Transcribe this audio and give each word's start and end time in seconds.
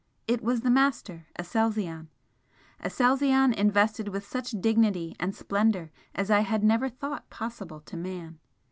It 0.27 0.41
was 0.43 0.61
the 0.61 0.71
Master, 0.71 1.27
Aselzion, 1.37 2.07
Aselzion 2.83 3.53
invested 3.53 4.07
with 4.07 4.25
such 4.25 4.49
dignity 4.59 5.15
and 5.19 5.35
splendour 5.35 5.91
as 6.15 6.31
I 6.31 6.39
had 6.39 6.63
never 6.63 6.89
thought 6.89 7.29
possible 7.29 7.81
to 7.81 7.97
man. 7.97 8.39